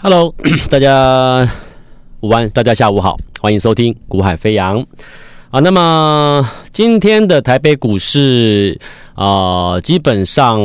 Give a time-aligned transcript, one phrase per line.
[0.00, 0.32] Hello，
[0.70, 1.50] 大家
[2.20, 4.78] 午安，大家下午好，欢迎收听股海飞扬
[5.50, 5.58] 啊。
[5.58, 8.78] 那么今天的台北股市
[9.14, 10.60] 啊、基本上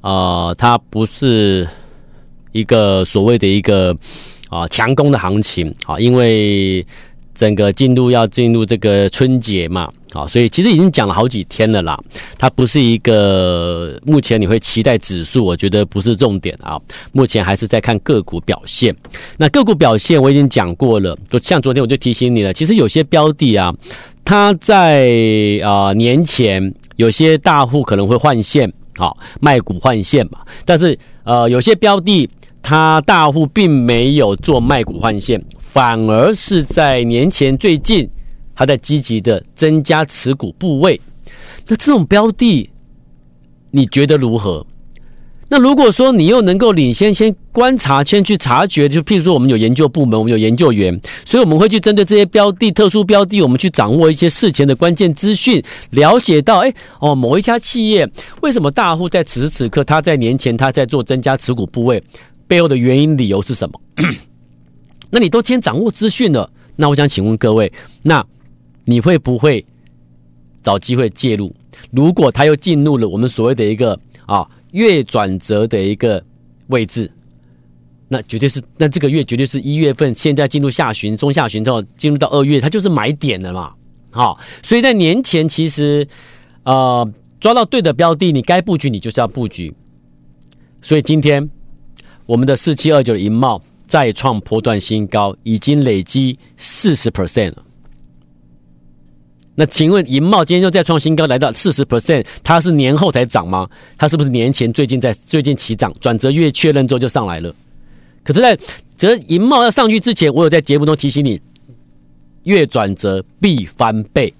[0.00, 1.66] 啊、它不是
[2.52, 3.92] 一个所谓的一个
[4.48, 6.86] 啊、强攻的行情啊，因为
[7.38, 9.88] 整个进入要进入这个春节嘛。
[10.10, 11.96] 好，所以其实已经讲了好几天了啦。
[12.36, 16.76] 它不是一个目前你会期待指数，我觉得不是重点啊。
[17.12, 18.92] 目前还是在看个股表现。
[19.36, 22.52] 那个股表现我已经讲过了，就像昨天我就提醒你了。
[22.52, 23.72] 其实有些标的啊，
[24.24, 25.08] 它在
[25.62, 30.38] 啊、年前有些大户可能会换线，好卖股换线嘛。
[30.64, 32.28] 但是呃有些标的，
[32.62, 35.38] 它大户并没有做卖股换线，
[35.78, 38.10] 反而是在年前最近。
[38.52, 41.00] 他在积极的增加持股部位，
[41.68, 42.68] 那这种标的
[43.70, 44.66] 你觉得如何？
[45.48, 58.10] 那如果说你又能够领先，先观察，先去察觉，就譬如说我们有研究部门，我们有研究员，所以我们会去针对这些标的、特殊标的，我们去掌握一些事前的关键资讯，了解到，哎，哦，某一家企业
[58.40, 62.02] 为什么大户在此时此刻，他在年前他在做增加持股部位，
[62.48, 63.80] 背后的原因理由是什么？
[65.10, 68.24] 那你都先掌握资讯了，那我想请问各位，那。
[68.90, 69.62] 你会不会
[70.62, 71.54] 找机会介入？
[71.90, 76.24] 如果他又进入了我们所谓的一个啊月转折的一个
[76.68, 77.12] 位置，
[78.08, 83.74] 那绝对是那这个月绝对是一月份，现在进入下旬、中下旬之后进入到二月，它就是买点了嘛。
[84.08, 86.08] 好，所以在年前其实
[86.62, 87.06] 呃
[87.38, 89.74] 抓到对的标的，你该布局你就是要布局。
[90.80, 91.46] 所以今天
[92.24, 97.64] 我们的四七二九的银茂再创波段新高，已经累积四十 percent 了。
[99.54, 103.68] 那请问银茂今天又再创新高，来到四十 percent，它是年后才涨吗？
[103.96, 107.52] 它是不是年前最近在最近起涨，转折月确认之后就上来了？
[108.22, 108.56] 可是，在
[108.96, 111.40] 这银茂要上去之前，我有在节目中提醒你，
[112.42, 114.32] 月转折必翻倍，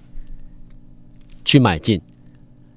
[1.43, 1.99] 去买进，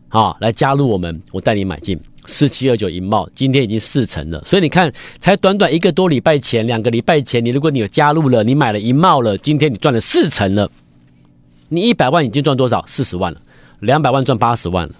[0.09, 10.71] 好，来加入我们，我带你买进四七二九银茂，今天已经四成了，所以你看，才短短一个多礼拜前，两个礼拜前，你如果你有加入了，你买了银茂了，今天你赚了四成了。
[11.69, 12.85] 你一百万已经赚多少？
[12.87, 13.41] 四十万了，
[13.81, 14.95] 两百万赚八十万了。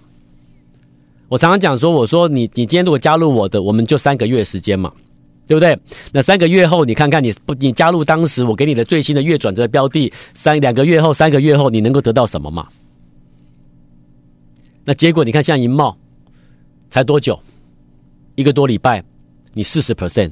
[1.29, 4.93] 我常常讲说，我说你你今天如果加入我的，我们就三个月时间嘛，
[5.47, 5.79] 对不对？
[6.13, 12.67] 那三个月后，你看看你不你加入当时我给你的最新的月转折标的，三两个月后，三个月后你能够得到什么嘛？
[14.85, 15.97] 那结果你看，像银茂
[16.93, 17.41] 才多久？
[18.35, 19.03] 一个多礼拜，
[19.55, 20.31] 你四十 percent。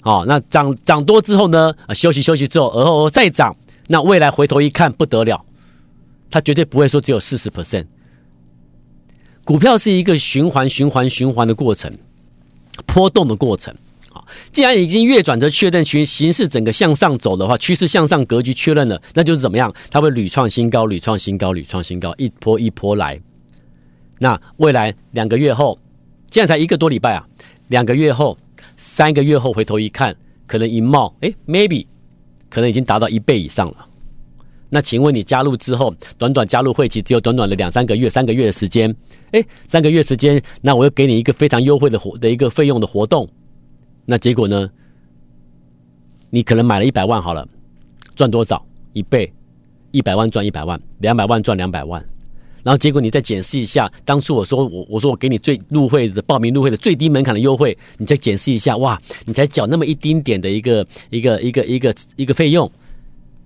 [0.00, 1.74] 好，那涨涨多之后呢？
[1.86, 3.54] 啊，休息休息之后，而后再涨。
[3.88, 5.44] 那未来回头一看不得了，
[6.30, 7.84] 它绝对不会说只有四十 percent。
[9.44, 11.92] 股票是一个循环、循环、循环的过程，
[12.86, 13.74] 波动的过程。
[14.14, 19.74] 啊，既然已经月转折确认，形形势整个向上走的话，趋势向上格局确认了，那就是怎么样？
[19.90, 23.20] 它会屡创新高、屡创新高、屡创新高，一波一波来。
[24.18, 25.78] 那未来两个月后，
[26.30, 27.28] 现在才一个多礼拜啊，
[27.68, 28.36] 两个月后、
[28.76, 30.14] 三个月后回头一看，
[30.46, 31.86] 可能银茂哎，maybe。
[32.50, 33.86] 可能已经达到一倍以上了。
[34.68, 38.94] 那请问你加入之后，短短加入会期只有短短的两三个月、三个月的时间，
[39.32, 43.28] 哎，三个月时间，那我又给你一个非常优惠的活的一个费用的活动，
[44.04, 44.70] 那结果呢？
[46.30, 47.44] 你可能买了一百万好了，
[48.14, 48.64] 赚多少？
[48.92, 49.32] 一倍，
[49.90, 52.04] 一百万赚一百万，两百万赚两百万。
[52.64, 62.68] 然后结果你再检视一下，当初我说我我说我给你最入会的报名入会的最低门槛的优惠，你再检视一下，哇，你才缴那么一丁点的一个一个一个一个一个费用，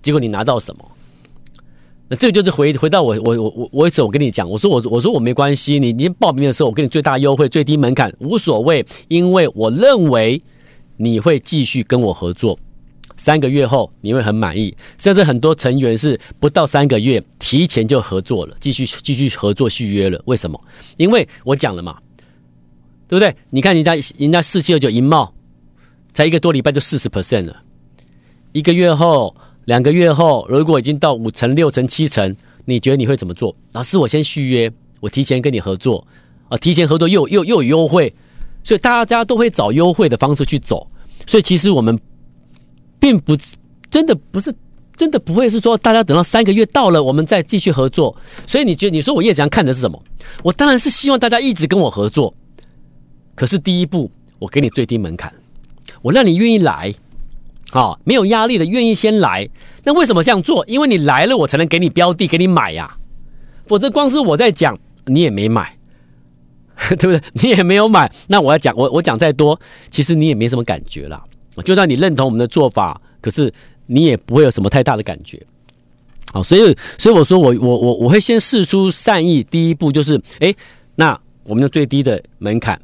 [0.01, 0.85] 结果你拿到什么？
[2.09, 10.41] 那这个就是回回到我我我我我一直我跟你讲，我说我我说我没关系，你你报名的时候我给你最大优惠最低门槛无所谓，因为我认为
[10.97, 12.59] 你会继续跟我合作。
[13.19, 20.23] 三个月后你会很满意，甚至很多成员是不到三个月提前就合作了，继续继续合作续约了。
[20.27, 20.59] 为什么？
[20.97, 21.99] 因为我讲了嘛，
[23.09, 23.35] 对不对？
[23.51, 25.35] 你看人家人家四七二九银茂，
[26.13, 27.61] 才一个多礼拜就四十 percent 了，
[28.53, 32.35] 一个月后、两个月后，如果已经到五成、六成、七成，
[32.67, 33.55] 你觉得你会怎么做？
[33.73, 36.07] 老师，我先续约，我提前跟你合作
[36.49, 38.15] 啊，提前合作又又又有优惠，
[38.63, 40.89] 所以大家大家都会找优惠的方式去走。
[41.27, 41.99] 所以其实我们。
[42.99, 43.37] 并不
[43.91, 44.55] 真的不是
[44.97, 48.17] 真的不会是说大家等到三个月到了，我们再继续合作。
[48.47, 50.03] 所以你觉得你说我叶子阳看的是什么？
[50.43, 52.35] 我当然是希望大家一直跟我合作。
[53.35, 55.33] 可是第一步，我给你最低门槛，
[56.03, 56.93] 我让你愿意来，
[57.71, 59.49] 啊，没有压力的愿意先来。
[59.85, 60.65] 那为什么这样做？
[60.67, 62.97] 因为你来了，我才能给你标的，给你买呀。
[63.67, 65.77] 否则光是我在讲，你也没买。
[66.97, 67.21] 对不对？
[67.33, 69.61] 你也没有买，那我要讲我我讲再多，
[69.91, 71.25] 其实你也没什么感觉了。
[71.63, 73.53] 就算你认同我们的做法，可是
[73.87, 75.41] 你也不会有什么太大的感觉。
[76.33, 80.55] 好，所以所以我说我我我我会先试出善意，第一步就是，哎，
[80.95, 82.79] 那我们的最低的门槛，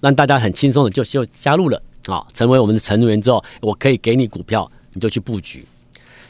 [0.00, 5.64] 让大家很轻松的就就加入了啊，成为我们的成员之后，我可以给你股票，你就去布局。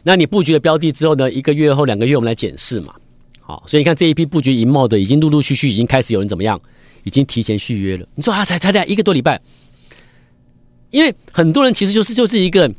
[0.03, 2.95] 那你布局的标的之后呢，一个月后两个月我们来检视嘛。
[3.41, 6.59] 好，所以你看这一批布局银茂的，已经陆陆续续已经开始有人怎么样，
[7.03, 8.07] 已经提前续约了。
[8.15, 9.39] 你说啊，才才才一个多礼拜，
[10.95, 12.71] 因为很多人其实就是就是一个。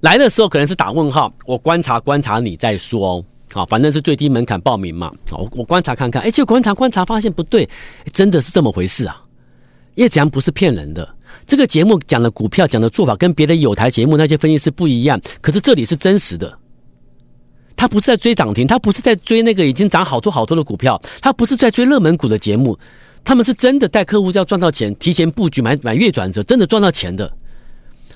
[0.00, 3.24] 来的时候可能是打问号，我观察观察你再说哦。
[3.52, 5.10] 好，反正是最低门槛报名嘛。
[5.30, 7.68] 我我观察看看，哎，结果观察观察发现不对，
[8.12, 9.20] 真的是这么回事啊！
[9.94, 11.08] 叶子阳不是骗人的，
[11.46, 16.56] 这个节目讲的股票讲的做法跟别的有台节目那些分析师不一样，可是这里是真实的。
[17.74, 22.78] 他不是在追涨停，他不是在追那个已经涨好多好多的股票，他不是在追热门股的节目，
[23.26, 27.30] 他们是真的带客户要赚到钱，提前布局买买月转折，真的赚到钱的。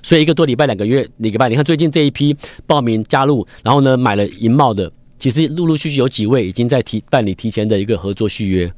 [0.03, 2.35] 所以一个多礼拜、两个月、礼拜，你看最近这一批
[2.65, 8.73] 报名加入，然后呢买了银茂的，其实陆陆续续有几位已经在提办理提前的一个合作续约。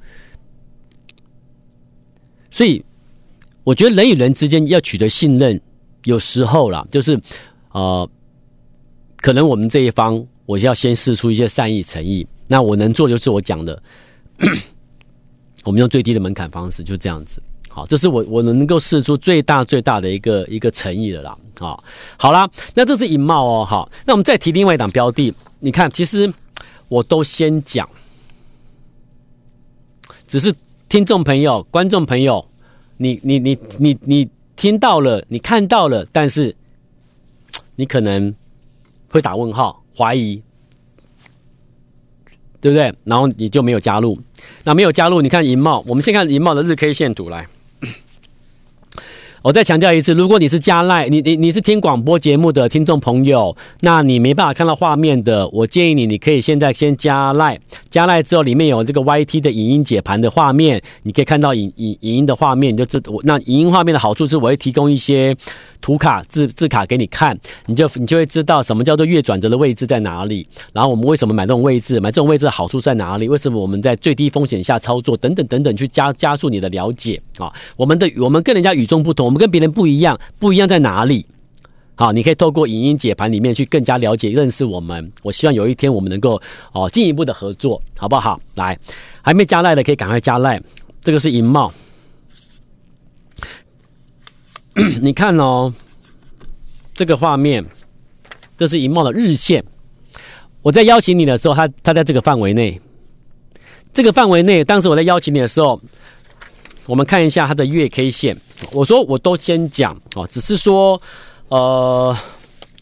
[2.50, 2.82] 所以
[3.62, 5.60] 我觉得人与人之间要取得信任，
[6.04, 7.20] 有时候啦，就是
[7.72, 8.08] 呃，
[9.18, 13.82] 可能我们这一方我要先试出一些善意诚意，那我能做的就是我讲的，
[15.64, 17.42] 我们用最低的门槛方式，就这样子。
[17.68, 21.34] 好，这是我我能够试出最大最大的一个一个诚意的啦。
[21.58, 21.82] 好，
[22.18, 23.64] 好啦，那这是银茂哦。
[23.64, 26.30] 好，那我们再提另外一档标的，你看，其实
[26.88, 27.88] 我都先讲，
[30.26, 30.52] 只是
[30.90, 32.46] 听众朋友、观众朋友，
[32.98, 36.54] 你你你你你听到了，你看到了，但是
[37.76, 38.34] 你可能
[39.08, 40.42] 会打问号、怀疑，
[42.62, 42.90] 对不对？
[43.04, 44.18] 然后你就没有加入。
[44.64, 47.46] 那没有加入，你看银茂，我们先看银茂的日 K 线图来。
[49.42, 57.58] 我再强调一次，如果你是加赖，你你你是听广播节目的听众朋友，那你没办法看到画面的，我建议你，你可以现在先加赖，
[57.90, 65.36] 加赖之后里面有这个 YT 的影音解盘的画面，你可以看到影影影音的画面，你就知我那影音画面的好处是，我会提供一些。
[65.82, 67.36] 图卡字字卡给你看，
[67.66, 70.46] 你就你就会知道什么叫做月转折的位置在哪里。
[70.72, 71.98] 然后我们为什么买这种位置？
[71.98, 73.28] 买这种位置的好处在哪里？
[73.28, 75.16] 为什么我们在最低风险下操作？
[75.16, 77.52] 等等等等，去加加速你的了解啊！
[77.76, 81.24] 我们的我们跟人家与众不同，我们跟别人不一样，不一样在哪里？
[81.94, 85.10] 好，你可以透过影音解盘里面去更加了解认识我们。
[85.22, 86.38] 我希望有一天我们能够
[86.72, 88.38] 哦进一步的合作，好不好？
[88.56, 88.78] 来，
[89.22, 90.60] 还没加赖的可以赶快加赖。
[91.00, 91.72] 这个是银茂。
[95.00, 95.72] 你看哦，
[96.94, 97.64] 这个画面，
[98.58, 99.64] 这是银茂的日线。
[100.60, 102.78] 我在邀请你的时候，它它在这个范围内。
[103.94, 105.80] 这个范围内，当时我在邀请你的时候，
[106.86, 108.36] 我们看一下它的月 K 线。
[108.72, 111.00] 我说我都先讲哦，只是说，
[111.48, 112.16] 呃，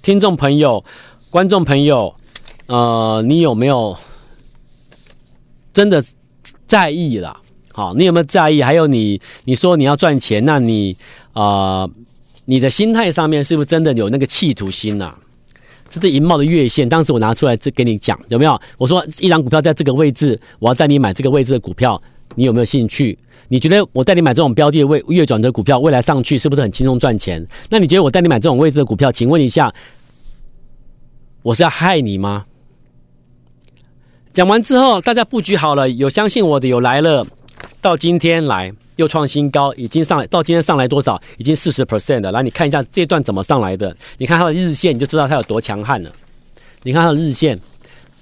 [0.02, 0.85] 听众朋友、
[1.31, 2.14] 观众朋友，
[2.67, 3.97] 呃，你有没有
[5.73, 6.05] 真的
[6.67, 7.41] 在意啦？
[7.73, 8.62] 好，你有没有在意？
[8.62, 10.97] 还有你，你说你要赚钱，那你。
[11.32, 11.91] 啊、呃，
[12.44, 15.19] 你的心态上面是不是真的有那个企图心呐、啊？
[15.88, 18.61] 这是银茂的月线，当时我拿出来这给你讲，有没有？
[18.76, 22.02] 我说一档股票在这个位置，我要带你买这个位置的股票，
[22.35, 23.17] 你有没有兴趣？
[23.52, 27.44] 你觉得我带你买这种标的的位月转折股票，未来上去是不是很轻松赚钱？
[27.69, 29.75] 那你觉得我带你买这种位置的股票，请问一下，
[31.42, 32.47] 我是要害你吗？
[34.33, 37.26] 讲完之后，大家布局好了，有相信我的，有来了，
[37.80, 38.73] 到今天来。
[38.97, 41.19] 又创新高，已经上来到今天上来多少？
[41.38, 42.30] 已经四十 percent 了。
[42.30, 43.97] 来，你看一下这段怎么上来的？
[44.19, 46.12] 你看它的日线，你就知道它有多强悍了。
[46.83, 47.59] 你看它的日线，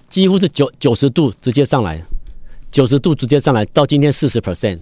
[0.09, 2.01] 几乎是九九十度直接上来，
[2.71, 4.79] 九十度直接上来到今天四十 percent。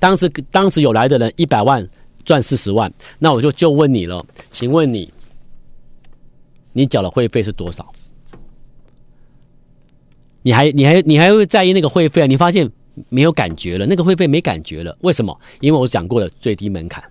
[0.00, 1.88] 当时当时有来的人一百万
[2.24, 5.12] 赚四十万，那我就就问你了，请问你，
[6.72, 7.86] 你缴的会费是多少？
[10.42, 12.26] 你还你还你还会在意那个会费啊？
[12.26, 12.68] 你发现？
[13.08, 15.34] 没有感觉了，那个会费没感觉了，为什么？
[15.60, 17.02] 因为我讲过了最低门槛，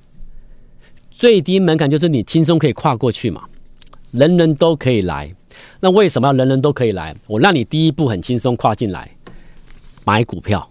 [1.10, 3.46] 最低门槛就是你轻松可以跨过去嘛，
[4.12, 5.34] 人人都可以来。
[5.80, 7.16] 那为什么要人人都可以来？
[7.26, 9.10] 我让你第一步很轻松跨进来
[10.04, 10.70] 买股票，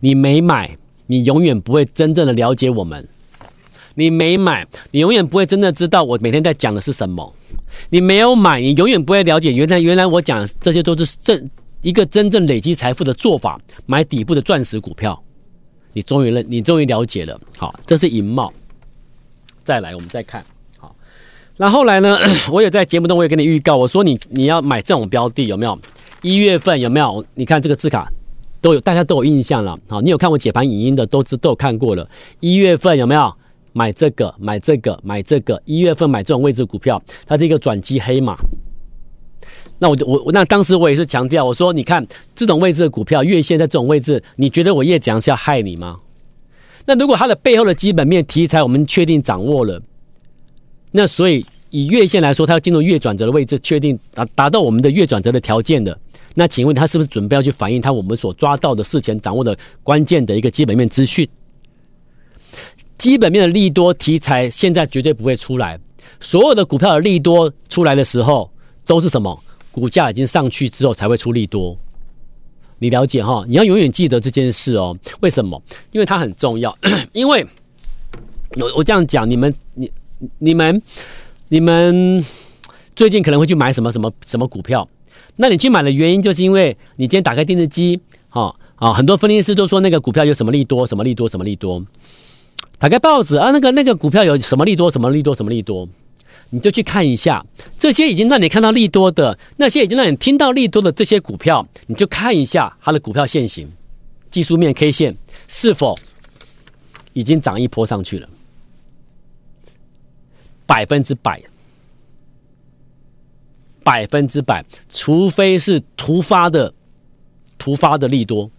[0.00, 0.76] 你没买，
[1.12, 3.06] 你永远不会真正的了解我们。
[3.94, 7.34] 你没买，你永远不会真的知道我每天在讲的是什么。
[7.90, 11.50] 你没有买，你永远不会了解原来原来我讲这些都是正。
[11.82, 15.20] 一个真正累积财富的做法，买底部的钻石股票，
[15.92, 17.38] 你终于认，你终于了解了。
[17.58, 18.50] 好，这是银帽。
[19.62, 20.42] 再来，我们再看。
[20.78, 20.94] 好，
[21.58, 22.18] 那后来呢？
[22.50, 25.78] 我也在节目中，我也跟你预告，我说你你要买这种标的有没有？
[26.22, 27.22] 一月份有没有？
[27.34, 28.08] 你看这个字卡，
[28.62, 29.78] 都有，大家都有印象了。
[29.88, 32.08] 好，你有看我解盘影音的，都知都有看过了。
[32.40, 33.30] 一月份有没有
[33.74, 34.34] 买这个？
[34.38, 34.98] 买这个？
[35.02, 35.60] 买这个？
[35.66, 38.36] 一月份买这种位置股票，它是一个转机黑马。
[39.78, 45.98] 那我我那当时我也是强调，我说你看这种位置的股票，月线在这种位置，你觉得我叶子阳是要害你吗？
[46.86, 49.82] 那如果它的背后的基本面题材我们确定掌握了，
[50.92, 55.98] 那所以以月线来说，它要进入月转折的位置，确定达达到我们的月转折的条件的，
[56.34, 61.28] 那请问他是不是准备要去反映他我们所抓到的事前掌握的关键的一个基本面资讯？
[62.98, 65.78] 基本面的利多题材现在绝对不会出来，
[66.20, 68.50] 所有的股票的利多出来的时候
[68.86, 69.38] 都是什么？
[69.72, 71.76] 股价已经上去之后才会出利多，
[72.78, 73.42] 你了解哈？
[73.48, 74.96] 你要永远记得这件事哦。
[75.20, 75.60] 为什么？
[75.92, 76.76] 因为它很重要。
[77.12, 77.44] 因为
[78.56, 79.90] 我我这样讲，你们你
[80.38, 80.82] 你们
[81.48, 82.24] 你们
[82.94, 84.86] 最近可能会去买什么什么什么股票？
[85.36, 91.84] 那你去买的原因，就是因为你今天打开电视机，哈啊，很多分析师都说那个股票有什么利多，什么利多，什么利多。
[92.78, 95.88] 打开报纸啊，那个那个股票有什么利多，什么利多，什么利多。
[96.50, 97.42] 你就去看一下
[97.78, 103.66] 这些已经让你看到利多的，那些已经让你听到利多的这些股票，你就看一下它的股票线型、
[104.30, 105.16] 技术面 K 线
[105.48, 105.98] 是否
[107.14, 108.28] 已经涨一波上去了，
[110.66, 111.40] 百分之百，
[113.84, 116.72] 百分之百，除非是突发的、
[117.58, 118.50] 突发的利多，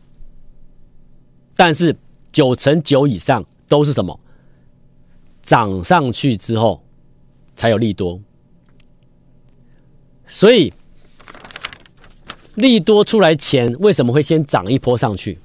[1.55, 1.95] 但是
[2.31, 4.19] 九成九以上都是什么？
[5.41, 6.81] 涨上去之后。
[7.55, 8.19] 才有利多，
[10.25, 10.73] 所以
[12.55, 15.37] 利多出来前，为什么会先涨一波上去？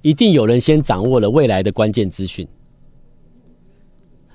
[0.00, 2.48] 一定有人先掌握了未来的关键资讯，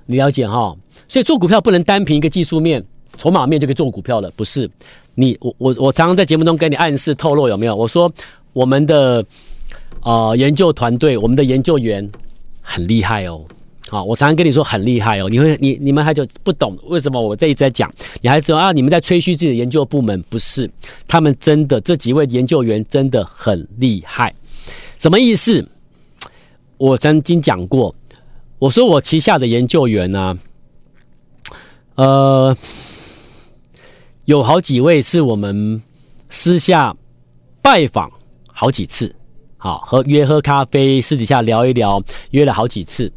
[0.05, 0.77] 你了解哈？
[1.07, 2.85] 所以做股票不能单凭一个技术面、
[3.17, 4.69] 筹码面就可以做股票了，不是？
[5.13, 7.75] 你我我我常常在节目中跟你暗示透露有没有？
[7.75, 8.11] 我说
[8.53, 9.25] 我们的
[10.03, 12.09] 呃研究团队，我们的研究员
[12.61, 13.41] 很厉害哦。
[13.87, 20.69] 好，我常常跟你说很厉害哦，你会你你们还就不懂为什么我这一直在讲，你还说啊，你们在吹嘘自己的研究部门，不是？
[21.07, 24.33] 他们真的这几位研究员真的很厉害，
[24.97, 25.65] 什么意思？
[26.77, 27.93] 我曾经讲过，
[28.59, 30.37] 我说我旗下的研究员呢、
[31.93, 32.57] 呃，
[34.25, 35.81] 有好几位是我们
[36.29, 36.95] 私下
[37.61, 38.11] 拜访
[38.51, 39.15] 好几次，
[39.57, 42.01] 好和约喝咖啡，私底下聊一聊，
[42.31, 43.11] 约了好几次。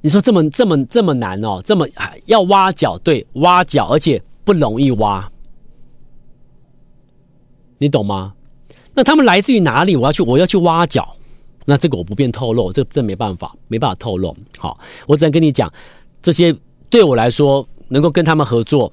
[0.00, 1.88] 你说这么这么这么难哦，这么
[2.26, 5.28] 要挖角，对，挖角，而且不容易挖，
[7.78, 8.32] 你懂吗？
[8.94, 9.96] 那他们来自于哪里？
[9.96, 11.16] 我要去，我要去挖角，
[11.64, 14.36] 那这个我不便透露，这这没办法，没办法透露。
[14.56, 14.78] 好，
[15.08, 15.72] 我只能跟你讲，
[16.22, 16.56] 这些
[16.88, 18.92] 对我来说，能够跟他们合作，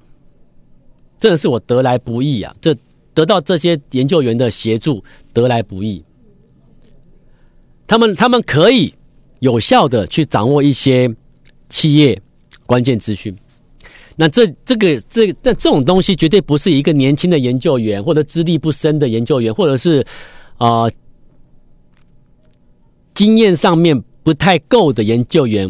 [1.23, 2.53] 真的是我得来不易啊！
[2.59, 2.75] 这
[3.13, 5.01] 得到这些研究员的协助，
[5.31, 6.03] 得来不易。
[7.87, 8.93] 他们他们可以。
[9.39, 11.13] 有效的去掌握一些
[11.67, 12.17] 企业
[12.65, 13.35] 关键资讯，
[14.15, 20.01] 那这这个这那这种东西绝对不是一个年轻的研究员或者资历不深的研究员，或者是
[20.57, 20.87] 啊、
[23.13, 25.69] 经验上面不太够的研究员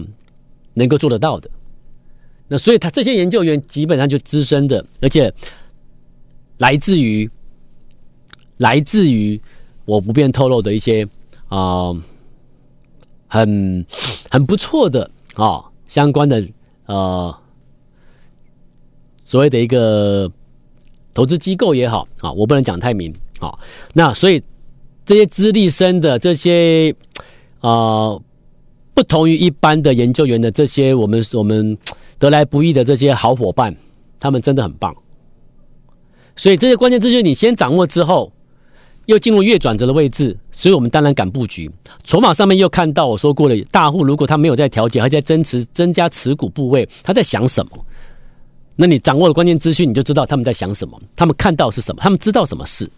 [0.75, 1.49] 能够做得到的。
[2.53, 5.33] 那所以他这些研究员基本上就资深的，而且
[6.59, 7.27] 来自于
[8.57, 9.41] 来自于
[9.85, 11.07] 我不便透露的一些
[11.49, 11.91] 啊。
[13.35, 13.83] 很
[14.29, 16.47] 很不错的啊、相关的
[16.85, 17.35] 呃
[19.25, 20.31] 所谓的一个
[21.15, 23.57] 投资机构也好啊、我不能讲太明啊、
[23.93, 24.39] 那所以
[25.03, 26.93] 这些资历深的这些
[27.61, 28.21] 呃
[28.93, 31.75] 不同于一般的研究员的这些我们我们
[32.19, 33.75] 得来不易的这些好伙伴，
[34.19, 34.95] 他们真的很棒。
[36.35, 38.31] 所以这些关键资讯你先掌握之后。
[39.05, 41.69] 又进入月转折的位置，所以我们当然敢布局。
[42.05, 47.85] 筹码上面又看到我说过了，大户如果他没有在调节，还在增持、增加持股部位，他在想什么？
[48.77, 52.89] 那你掌握了关键资讯，你就知道他们在想什么，他们看到是什么，他们知道什么事。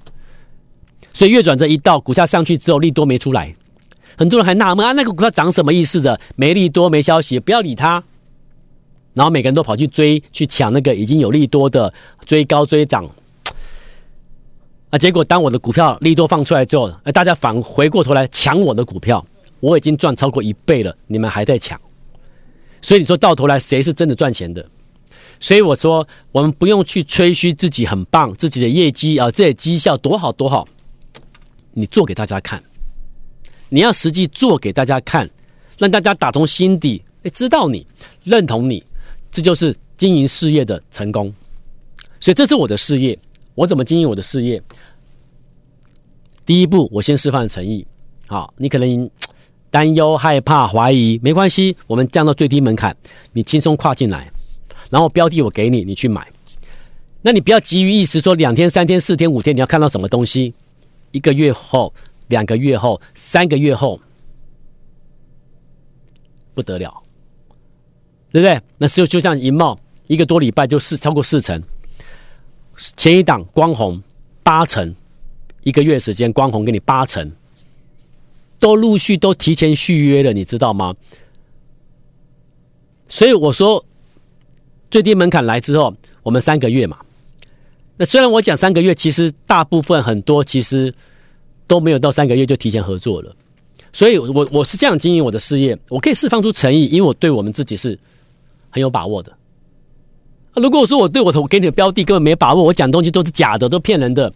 [1.12, 3.56] 所以月转折一到，股价上去之后，利多没出来，
[4.16, 6.20] 很多人还纳闷啊，那个股票涨什么意思的？
[6.36, 8.04] 没利多，没消息，不要理他。
[9.16, 11.92] 然后每个人都跑去追，去抢那个已经有利多的，
[12.26, 13.10] 追高追涨。
[14.92, 14.98] 啊！
[15.00, 19.26] 结果当我的股票利多放出来之后，大家反回过头来抢我的股票，
[19.60, 21.80] 我已经赚超过一倍了，你们还在抢，
[22.82, 24.64] 所以你说到头来谁是真的赚钱的？
[25.40, 30.68] 所以我说，我们不用去吹嘘自己很棒，自己的业绩啊，这些绩效多好多好，
[31.72, 32.64] 你做给大家看，
[33.70, 35.30] 你要实际做给大家看，
[35.78, 37.86] 让大家打从心底哎知道你
[38.24, 38.82] 认同你，
[39.36, 41.26] 这就是经营事业的成功。
[42.22, 43.20] 所以这是我的事业。
[43.54, 44.64] 我怎么经营我的事业？
[46.46, 47.86] 第一步，我先示范诚意。
[48.28, 49.10] 好，你可能
[49.70, 52.96] 担忧、害怕、怀疑，没关系，我们降到最低门槛，
[53.34, 54.32] 你轻松跨进来，
[54.90, 56.26] 然后标的我给你，你去买。
[57.22, 60.54] 那你不要急于一时，说两天、三天、四天、五天，你要看到什么东西？
[61.12, 61.94] 一个月后、
[62.30, 64.00] 两个月后、三个月后，
[66.54, 67.04] 不得了，
[68.36, 68.62] 对不对？
[68.78, 71.58] 那就就像银茂，一个多礼拜就四超过四成，
[72.98, 74.04] 前一档光红
[74.44, 74.94] 八成，
[75.64, 77.32] 一个月时间光红给你八成，
[78.60, 80.94] 都陆续都提前续约了，你知道吗？
[83.08, 83.86] 所以我说，
[84.92, 86.98] 最低门槛来之后，我们三个月嘛。
[87.96, 90.94] 那虽然我讲三个月，其实大部分很多其实
[91.68, 93.34] 都没有到三个月就提前合作了，
[93.94, 97.98] 所以我我是这样经营我的事业，我可以释放出诚意，因为我对我们自己是
[98.76, 99.32] 很有把握的。
[100.56, 104.30] 如果说我对我我给你的标的根本没把握，我讲东西都是假的，都骗人的，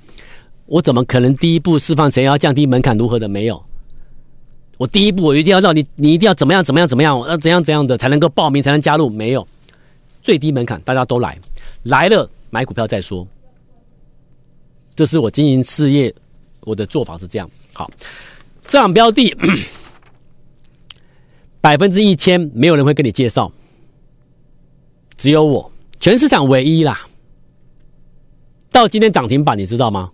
[0.66, 3.62] 我怎么可能第一步释放谁要降低门槛如何的没有？
[4.78, 9.10] 我第一步我一定要让你你一定要怎么样怎么样怎么样，要怎样怎样的才能够报名才能加入？
[9.10, 9.46] 没有，
[10.22, 11.38] 最低门槛大家都来，
[11.84, 13.28] 来了买股票再说。
[14.96, 16.16] 这是我经营事业，
[16.62, 17.50] 我的做法是这样。
[17.74, 17.92] 好，
[18.66, 19.36] 这样标的
[21.60, 23.52] 百分之一千，没有人会跟你介绍，
[25.20, 27.06] 只有我，全市场唯一啦。
[28.72, 30.10] 到今天涨停板，你知道吗？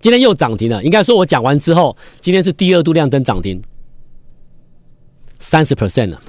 [0.00, 0.82] 今天又涨停了。
[0.82, 3.62] 应该说，我讲完之后，今天是第二度亮灯涨停，
[5.38, 6.20] 三十 percent 了，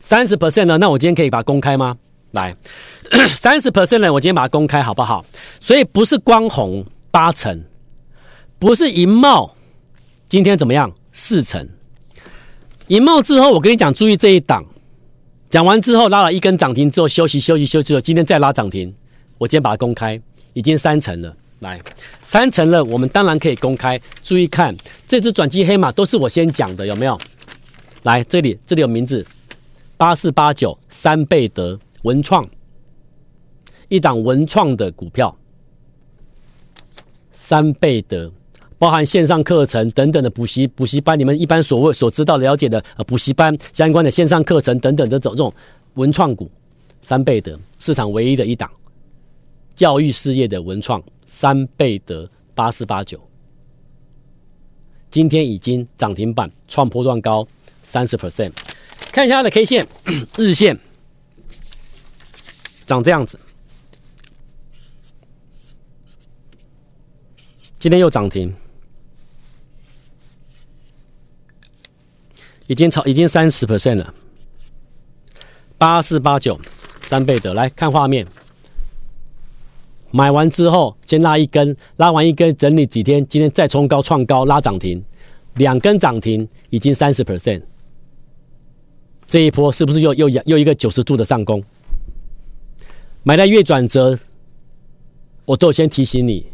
[0.00, 0.76] 三十 percent 了。
[0.78, 1.96] 那我今天可以把它公开吗？
[2.32, 2.56] 来。
[3.38, 5.24] 三十 percent 呢，我今天把它公开好不好？
[5.60, 7.64] 所以不是光红八成，
[8.58, 9.54] 不是银茂，
[10.28, 10.92] 今天怎么样？
[11.12, 11.68] 四成。
[12.88, 14.66] 银茂之后，我跟你讲，注意这一档。
[15.48, 18.92] 讲完之后拉了一根涨停之后休息休息休息了，今天再拉涨停，
[19.38, 20.20] 我今天把它公开，
[20.52, 21.36] 已经三成了。
[21.60, 21.80] 来，
[22.20, 23.98] 三成了，我们当然可以公开。
[24.22, 24.76] 注意看，
[25.08, 27.18] 这只转机黑马都是我先讲的，有没有？
[28.02, 29.26] 来这里，这里有名字，
[29.96, 32.46] 八四八九三倍德文创。
[33.88, 35.34] 一档文创的股票，
[37.30, 38.32] 三倍德，
[38.78, 45.52] 包含线上课程等等的补习补习班，你们一般所谓所知道了解的呃补习班相关的线上课程等等的这种这种
[45.94, 46.50] 文创股，
[47.02, 48.70] 三倍德市场唯一的一档
[49.74, 53.18] 教育事业的文创，三倍德八四八九，
[55.10, 57.46] 今天已经涨停板创波段高
[57.82, 58.52] 三十 percent，
[59.10, 59.86] 看一下它的 K 线
[60.36, 60.78] 日线
[62.84, 63.38] 长这样子。
[67.78, 68.52] 今天又涨停，
[72.66, 74.14] 已经超已经三十 percent 了，
[75.78, 76.58] 八四八九
[77.02, 78.26] 三倍的，来看画面。
[80.10, 85.04] 买完之后先拉一根，拉完一根整理几天，今天再冲高创高拉涨停，
[85.54, 87.62] 两根涨停已经三十 percent。
[89.26, 91.62] 这一波是不是又又又一个九十度的上攻？
[93.24, 94.18] 买在月转折，
[95.44, 96.46] 我都有先提醒你。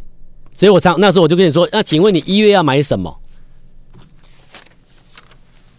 [0.54, 3.20] 所以我常那时候我就跟你说，那请问你一月要买什么？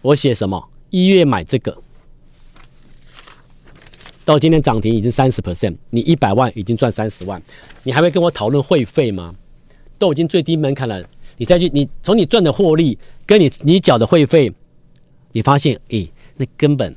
[0.04, 0.62] 我写什么？
[0.90, 1.74] 一月买这个，
[4.22, 7.40] 到今天涨停已经三十 percent，你一百万已经赚三十万，
[7.82, 9.34] 你还会跟我讨论会费吗？
[9.98, 11.02] 都已经最低门槛了，
[11.38, 14.52] 你再去你从你赚的获利跟你你缴的会费，
[15.32, 16.94] 你发现诶，那根本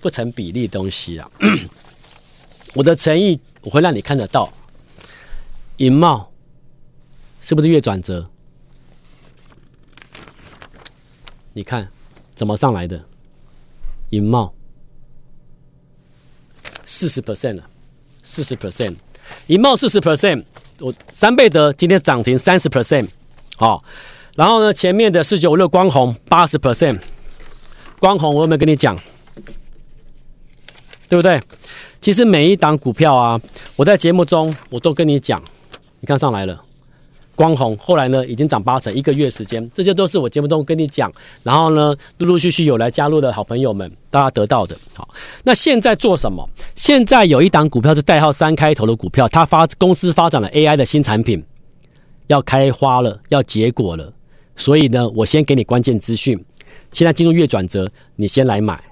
[0.00, 1.30] 不成比例东西啊！
[2.74, 4.52] 我的诚意我会让你看得到，
[5.76, 6.28] 银茂。
[7.40, 8.28] 是不是月转折？
[11.58, 11.88] 你看
[12.36, 13.04] 怎么上来的？
[14.10, 14.54] 银茂
[16.86, 17.68] 四十 percent 了，
[18.22, 18.94] 四十 percent，
[19.48, 20.44] 银茂四十 percent，
[20.78, 23.08] 我三倍德今天涨停三十 percent，
[23.56, 23.82] 好，
[24.36, 27.00] 然后呢，前面的四九五六光红八十 percent，
[27.98, 28.96] 光红我有没有跟你讲？
[31.08, 31.42] 对不对？
[32.00, 33.40] 其实每一档股票啊，
[33.74, 35.42] 我在节目中我都跟你讲，
[35.98, 36.64] 你看上来了。
[37.38, 41.08] 光红后来呢，已经涨八成，一个月时间，这些都是我节目中跟你讲，
[41.44, 44.76] 然后呢，陆陆续续有来加入的好朋友们，大家得到的。
[44.92, 45.08] 好，
[45.44, 46.44] 那现在做什么？
[46.74, 51.40] 现在有一档股票是代号三开头的股票，它发公司发展了 AI 的新产品，
[52.26, 54.12] 要开花了，要结果了。
[54.56, 56.36] 所以呢，我先给你关键资讯，
[56.90, 58.82] 现在进入月转折，你先来买，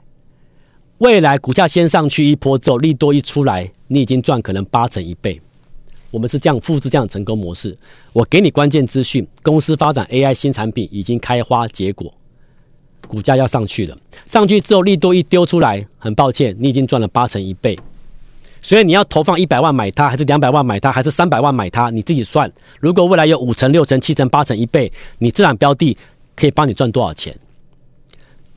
[0.99, 5.41] 未来股价先上去一波之后，利多一出来，你已经赚可能八成一倍。
[6.11, 7.77] 我们是这样复制这样成功模式。
[8.13, 12.13] 我给你关键资讯，公司发展 AI 新产品已经开花结果，
[13.07, 13.97] 股价要上去了。
[14.25, 17.79] 上去之后，利多一丢出来，很抱歉，你已经赚了八成一倍。
[18.63, 22.51] 所以你要投放一百万买它，还是两百万买它，还是三百万买它，你自己算。
[22.81, 25.97] 如果未来有五成、六成、七成、八成、一倍，你这档标的
[26.35, 27.37] 可以帮你赚多少钱？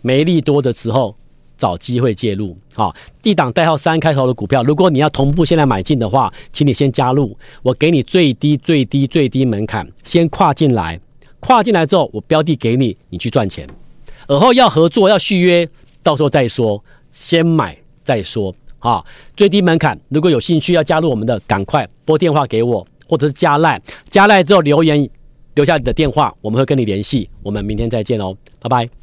[0.02, 1.16] 没利多的时候，
[1.60, 2.58] 找机会介入。
[2.74, 11.00] 好，一档代号三开头的股票，如果你要同步现在买进的话，请你先加入，我给你最低、最低、最低门槛，先跨进来。
[11.42, 13.68] 跨进来之后，我标的给你，你去赚钱。
[14.28, 15.68] 而后要合作、要续约，
[16.02, 18.56] 到时候再说，先买再说。
[18.80, 19.04] 啊，
[19.36, 25.10] 最低门槛，如果有兴趣要加入我们的，赶快拨电话给我，或者是加赖，加赖之后留言
[25.56, 27.30] 留下你的电话，我们会跟你联系。
[27.44, 28.99] 我们明天再见哦，拜拜。